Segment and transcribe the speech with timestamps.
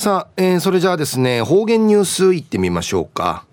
[0.00, 3.44] さあ、えー、それじゃあですね、方言ニュースいってみましょうか。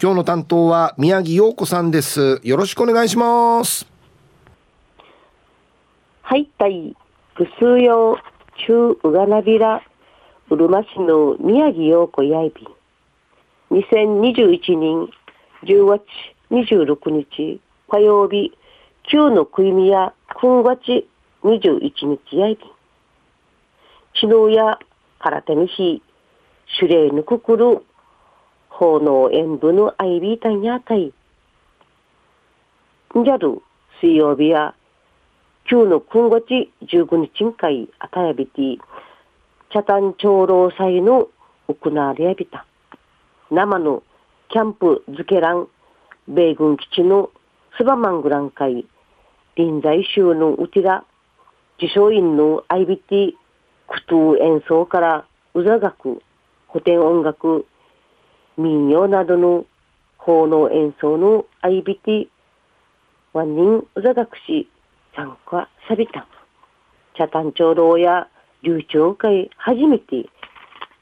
[0.00, 2.40] 今日の担当は宮城陽子さんです。
[2.44, 3.84] よろしくお願いします。
[6.22, 6.94] はい、たい、
[7.34, 8.16] ぐすうよう、
[8.68, 9.82] 中うがなびら、
[10.48, 13.80] うるま市の宮城陽子やいびん。
[13.80, 15.08] 2021年
[15.64, 16.04] 10月
[16.52, 18.56] 26日火曜日、
[19.10, 21.04] 旧の食いみや今月
[21.42, 21.90] 21
[22.30, 22.70] 日やいびん。
[24.14, 24.78] 昨日や
[25.18, 26.02] 空手にし、
[26.80, 27.84] 守礼ぬくくる、
[28.68, 31.12] 奉納演舞のアイビータンやたい。
[33.18, 33.62] んじゃる、
[34.00, 34.74] 水曜日や、
[35.64, 38.78] 旧の今月19日会あたやびて、
[39.70, 41.28] 茶炭長老祭の
[41.68, 42.64] 行われやびた。
[43.50, 44.02] 生の
[44.50, 45.68] キャンプ漬けらん、
[46.28, 47.30] 米軍基地の
[47.76, 48.86] スバマングラン会、
[49.56, 51.04] 臨済州のうちら、
[51.80, 53.34] 自称員の IBT
[54.08, 56.22] 苦闘演奏からうざ楽、
[56.72, 57.66] 古典音楽、
[58.56, 59.66] 民謡などの
[60.16, 62.26] 奉納演奏の相びて、
[63.34, 64.66] ワンニンうざ楽し
[65.14, 66.26] 参加さびた。
[67.18, 68.28] 茶炭長老や
[68.62, 70.26] 流暢会初めて、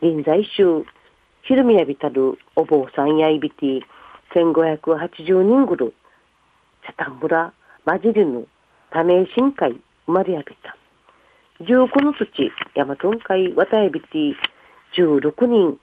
[0.00, 0.84] 現在週、
[1.42, 3.82] ひるみやびたるお坊さんやいびて、
[4.32, 5.94] 1580人ぐる、
[6.86, 7.52] 茶炭村、
[7.84, 8.46] 混じりぬ、
[8.90, 9.72] 多名深海、
[10.06, 10.76] 生まれやびた。
[11.60, 12.26] 15の土、
[12.74, 14.34] 大和音海、渡エビテ、
[14.96, 15.78] 16人、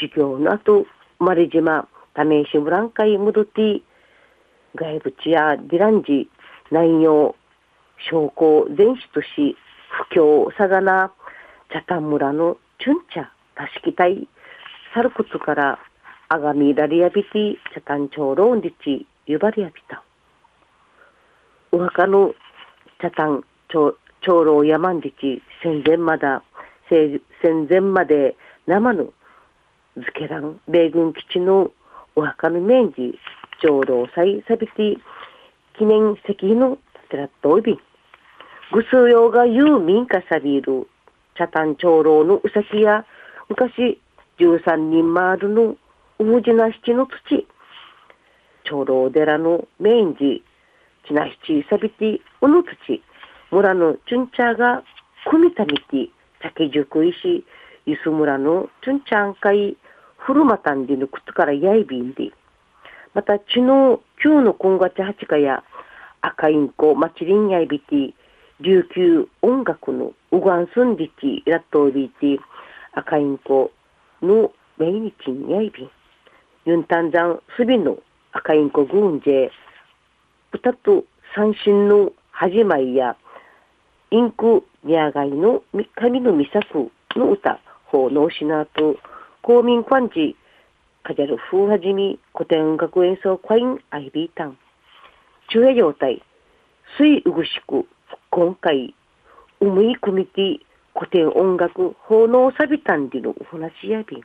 [0.00, 0.86] 修行の後、
[1.18, 3.82] 丸島、為石ブランカイ、ムドティ、
[4.74, 6.28] 外部地やディランジ、
[6.70, 7.34] 南洋、
[8.10, 9.56] 将校、全市都市、
[10.12, 11.12] 不況、さがな、
[11.72, 14.28] 茶谷村のチュンチャ、たしきたい、
[14.92, 15.78] サルコツから、
[16.28, 20.02] アガミラリアビティ、茶谷町ローンリチ、ユバリアビタ。
[21.72, 22.34] お墓の
[23.00, 23.96] 茶谷町
[24.26, 26.42] 長老山んじち戦前まだ
[26.90, 27.20] 戦
[27.70, 29.12] 前まで生の
[29.94, 31.70] 漬けらん米軍基地の
[32.16, 33.16] お墓の面事
[33.62, 34.96] 長老祭サビティ
[35.78, 36.78] 記念石碑の
[37.08, 37.78] テラットおび
[38.72, 40.88] ぐすうようが有民家さびる
[41.38, 43.06] 茶炭長老のうさきや
[43.48, 44.00] 昔
[44.40, 45.76] 13人回るの
[46.18, 47.46] うむじな七の土
[48.64, 50.42] 長老寺の面事
[51.06, 53.00] ちな七サビティうぬ土
[53.56, 54.82] 村のチュンチャーが
[55.30, 56.12] 組みたみて、
[56.42, 57.42] 竹塾石、
[57.86, 59.78] ゆす村のチュンチャン会、
[60.18, 62.32] フルマタンディの靴からやいびんで、
[63.14, 65.64] また、ちの、旧の今月八日や、
[66.20, 68.12] 赤インコ、マチリンやいびて、
[68.60, 72.38] 琉球音楽のウガンスンディティ、ラットービーティ、
[72.92, 73.72] 赤インコ
[74.20, 75.90] のメイニチンやいびん。
[76.66, 77.96] ユンタンザンスビの
[78.32, 79.48] 赤インコグンジェ、
[80.52, 83.16] 歌と三振の始まりや、
[84.10, 85.64] インクニアガイの
[85.96, 88.96] 神の御作の歌、奉納しなと、
[89.42, 90.34] 公民館寺、
[91.02, 94.58] カジャル風はじみ、古典音楽演奏会員アイビータン。
[95.48, 96.22] 中夜状態、
[96.98, 97.84] 水うぐしく、
[98.30, 98.94] 今回、
[99.60, 104.20] うむい組みて、古典音楽、奉納サビタンディのお話やびん。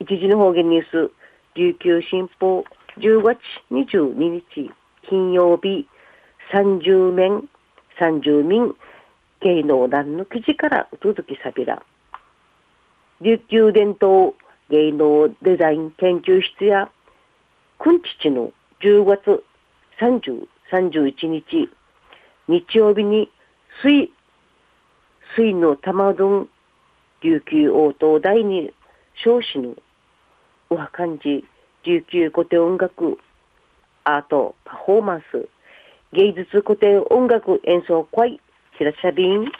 [0.00, 1.12] 一時の方言ニュース、
[1.54, 2.64] 琉球新報、
[2.98, 3.38] 10月
[3.70, 4.70] 22日、
[5.08, 5.88] 金曜日、
[6.52, 7.48] 30面、
[8.00, 8.74] 30民、
[9.40, 11.82] 芸能団の記事からお届けさびら。
[13.20, 14.34] 琉球伝統
[14.70, 16.90] 芸能デザイン研究室や、
[17.78, 18.52] くんちちの
[18.82, 19.44] 10月
[20.00, 21.70] 30、31日、
[22.48, 23.30] 日曜日に
[23.82, 24.10] 水、
[25.36, 26.48] 水の玉丼
[27.22, 28.72] 琉球応答第二
[29.24, 29.74] 少子の
[30.70, 31.44] おは漢字
[31.84, 33.18] 琉球古典音楽
[34.04, 35.48] アートパフォーマンス
[36.12, 38.40] 芸術古典音楽演奏会
[38.78, 39.50] 白車便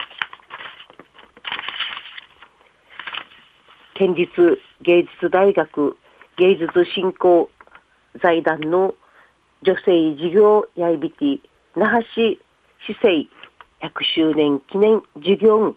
[3.95, 5.97] 県立芸術大学
[6.37, 7.49] 芸術振興
[8.23, 8.95] 財団の
[9.63, 11.41] 女性事業やいびき
[11.77, 12.39] 那覇市
[12.87, 13.27] 市政
[13.81, 15.75] 100周年記念事業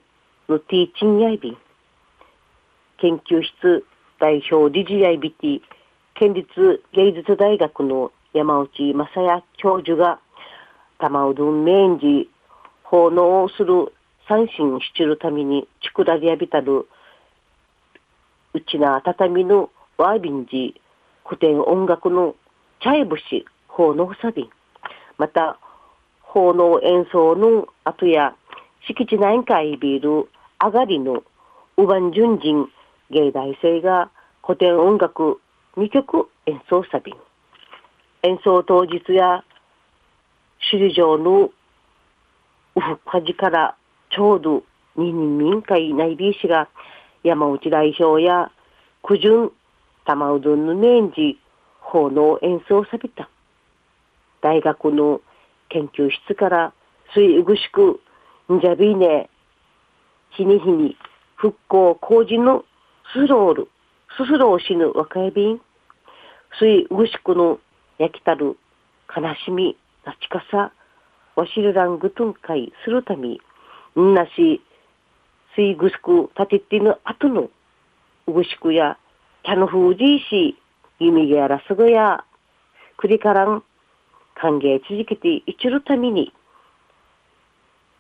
[0.50, 1.58] のティーチンやいびん
[2.98, 3.86] 研究室
[4.20, 5.64] 代表理事やいびき
[6.16, 10.20] 県立芸術大学の山内正也教授が
[11.00, 12.30] 玉うどんメンジ
[12.90, 13.94] 奉納をする
[14.28, 16.88] 三心しちるためにちくらりやびたる
[18.56, 20.82] うちな畳のワービンジ
[21.24, 22.36] 古典音楽の
[22.82, 24.50] チャイブシ奉納サビン
[25.20, 25.60] また
[26.22, 28.36] 奉納演奏の後や
[28.88, 30.28] 敷地内会ビール
[30.60, 31.24] 上がりの
[31.78, 32.70] ウバン純人
[33.12, 34.10] 芸大生が
[34.44, 35.40] 古典音楽
[35.78, 37.16] 2曲演奏サビン
[38.24, 39.44] 演奏当日や
[40.72, 41.52] 首里城の
[42.76, 43.76] ウフカジから
[44.10, 44.64] ちょうど
[44.96, 46.70] 二人民会内ビー氏が
[47.24, 48.52] 山内代表や
[49.04, 49.52] 九順
[50.06, 51.40] 玉うどんの年次
[51.80, 53.30] 奉納演奏さびた。
[54.42, 55.22] 大学の
[55.70, 56.74] 研究室から
[57.14, 58.00] 水ぐしく
[58.54, 59.30] んじゃびね、
[60.32, 60.98] 日に日に
[61.36, 62.66] 復興工事の
[63.14, 63.68] スロール、
[64.18, 65.62] ススローしぬ若いびん、
[66.60, 67.60] 水ぐしくの
[67.98, 68.58] 焼きたる
[69.16, 70.72] 悲しみ、なちかさ、
[71.40, 73.38] わしるらんぐとんかいするため、
[73.98, 74.62] んなし、
[75.56, 77.50] 水ぐしく立ててぬ後の
[78.28, 78.98] うぐしくや、
[79.44, 80.58] キャノフージーし、
[81.00, 82.26] 弓毛やらすぐや、
[82.98, 83.64] くりからん、
[84.36, 86.34] 歓迎続けていちるために、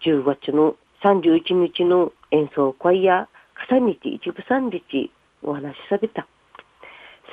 [0.05, 3.29] 10月の31日の演奏会や、
[3.69, 5.11] 重日一部三日
[5.43, 6.27] お話しされた。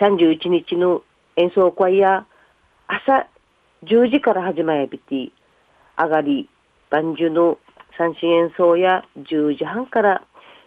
[0.01, 1.03] 31日の
[1.35, 2.27] 演奏会や、
[2.87, 3.27] 朝
[3.83, 5.33] 10時から始まやびて、
[5.99, 6.49] 上がり、
[6.91, 7.59] 万樹の
[7.97, 10.23] 三振演奏や10時半から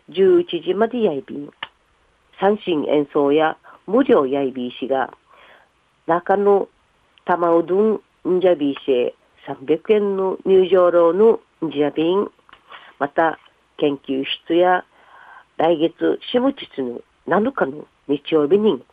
[0.09, 1.49] 11時までやいびん。
[2.39, 5.13] 三振演奏や無料やいびいしが、
[6.07, 6.67] 中の
[7.25, 9.13] 玉うどんんじゃびいしへ
[9.47, 12.29] 300円の入場料のんじゃびん。
[12.97, 13.39] また、
[13.77, 14.83] 研究室や
[15.57, 18.83] 来月下日の7日の日曜日に、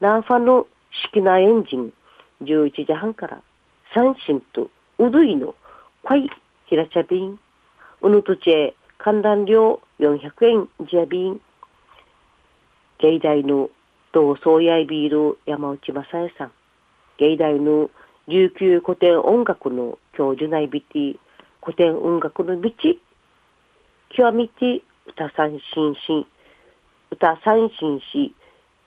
[0.00, 0.66] ナンファの
[1.10, 1.92] 式なエンジン
[2.42, 3.40] 11時半から
[3.94, 5.54] 三振とうどいの
[6.14, 6.30] い
[6.66, 7.40] ひらちゃびん、
[8.02, 11.40] うぬとちえ観覧料400円じゃびん、
[13.00, 13.70] 芸大の
[14.12, 16.52] 同窓やいビール山内正恵さん、
[17.18, 17.90] 芸大の
[18.28, 21.18] 琉球古典音楽の教授内ビティ、
[21.62, 22.70] 古典音楽の道、
[24.10, 26.26] 極みて歌三振し、
[27.10, 28.34] 歌三振し、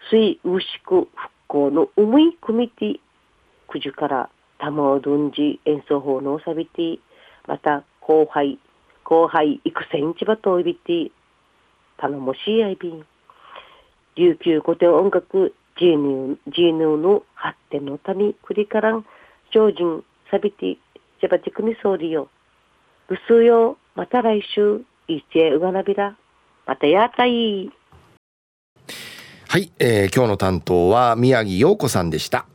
[0.09, 2.99] 水牛久復興の思い組みて、
[3.67, 4.29] 九時から
[4.59, 6.99] 玉をどんじ演奏法のおさびて、
[7.49, 8.59] また後輩、
[9.03, 11.11] 後輩育成市場といびて、
[11.97, 13.03] 頼もしいあいびん。
[14.15, 19.03] 琉球古典音楽ジーヌジーヌの発展のため、くりからん、
[19.51, 20.77] 精進、さびて、
[21.21, 22.29] ジャバチクミソーリよ。
[23.07, 26.15] ぐすよ、また来週、いちえうがなびら。
[26.67, 27.71] またやったい。
[29.47, 32.45] はい、えー、今日の担当は宮城陽子さんでした。